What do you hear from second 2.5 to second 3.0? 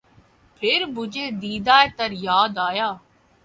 آیا